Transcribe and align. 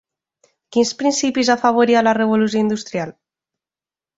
Quins 0.77 0.93
principis 1.01 1.51
afavoria 1.55 2.03
la 2.07 2.15
Revolució 2.21 2.63
Industrial? 2.67 3.13